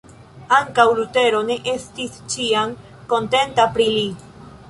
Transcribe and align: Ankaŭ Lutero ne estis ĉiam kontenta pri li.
Ankaŭ 0.59 0.85
Lutero 0.99 1.41
ne 1.49 1.57
estis 1.73 2.17
ĉiam 2.35 2.73
kontenta 3.13 3.69
pri 3.77 3.89
li. 3.99 4.09